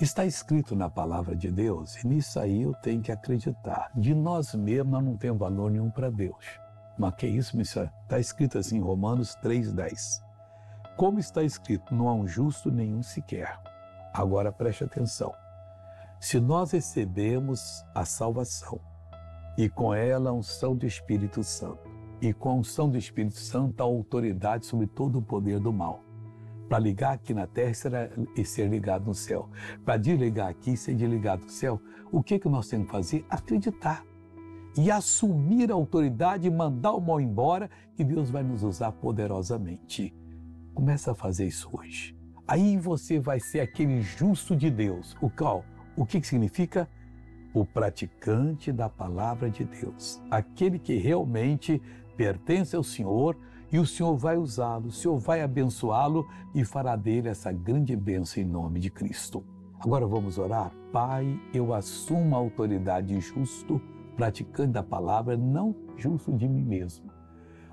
[0.00, 3.90] Está escrito na palavra de Deus, e nisso aí eu tenho que acreditar.
[3.94, 6.42] De nós mesmos nós não temos valor nenhum para Deus.
[6.98, 10.22] Mas que isso, está escrito assim em Romanos 3,10.
[10.96, 13.60] Como está escrito, não há um justo nenhum sequer.
[14.14, 15.34] Agora preste atenção.
[16.18, 18.80] Se nós recebemos a salvação
[19.58, 21.90] e com ela a unção do Espírito Santo,
[22.22, 26.02] e com a unção do Espírito Santo a autoridade sobre todo o poder do mal,
[26.70, 27.72] para ligar aqui na terra
[28.36, 29.50] e ser ligado no céu.
[29.84, 31.80] Para desligar aqui e ser desligado no céu,
[32.12, 33.26] o que, que nós temos que fazer?
[33.28, 34.06] Acreditar.
[34.78, 40.14] E assumir a autoridade e mandar o mal embora, que Deus vai nos usar poderosamente.
[40.72, 42.16] Começa a fazer isso hoje.
[42.46, 45.16] Aí você vai ser aquele justo de Deus.
[45.20, 45.64] O qual?
[45.96, 46.88] O que, que significa?
[47.52, 50.22] O praticante da palavra de Deus.
[50.30, 51.82] Aquele que realmente
[52.16, 53.36] pertence ao Senhor
[53.72, 58.42] e o Senhor vai usá-lo, o Senhor vai abençoá-lo e fará dele essa grande bênção
[58.42, 59.44] em nome de Cristo.
[59.78, 60.72] Agora vamos orar?
[60.92, 63.80] Pai, eu assumo a autoridade justo,
[64.16, 67.10] praticante da palavra, não justo de mim mesmo,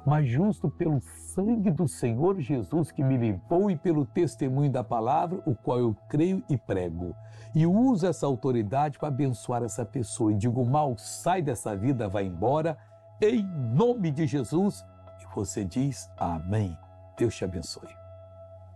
[0.06, 5.42] mas justo pelo sangue do Senhor Jesus que me limpou e pelo testemunho da palavra,
[5.46, 7.14] o qual eu creio e prego.
[7.56, 10.32] E uso essa autoridade para abençoar essa pessoa.
[10.32, 12.78] E digo, mal, sai dessa vida, vai embora,
[13.20, 14.86] em nome de Jesus
[15.34, 16.78] você diz amém.
[17.18, 17.90] Deus te abençoe.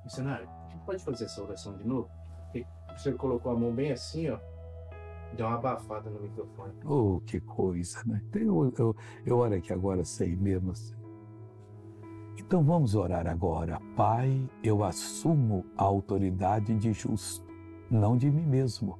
[0.03, 0.47] Missionário,
[0.85, 2.09] pode fazer essa oração de novo?
[2.97, 4.37] Você colocou a mão bem assim, ó.
[5.35, 6.73] Deu uma abafada no microfone.
[6.85, 8.21] Oh, que coisa, né?
[8.33, 10.93] Eu, eu, eu oro aqui agora sei mesmo assim.
[12.37, 13.79] Então vamos orar agora.
[13.95, 17.45] Pai, eu assumo a autoridade de justo,
[17.89, 18.99] não de mim mesmo,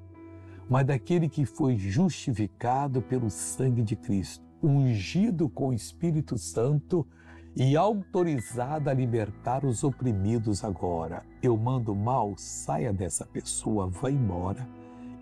[0.70, 7.06] mas daquele que foi justificado pelo sangue de Cristo, ungido com o Espírito Santo
[7.56, 11.26] e autorizada a libertar os oprimidos agora.
[11.42, 14.68] Eu mando mal, saia dessa pessoa, vá embora.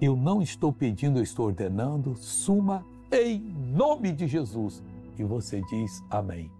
[0.01, 4.83] Eu não estou pedindo, eu estou ordenando, suma em nome de Jesus.
[5.17, 6.51] E você diz amém.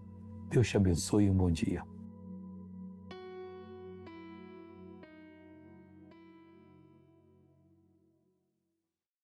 [0.50, 1.89] Deus te abençoe e um bom dia.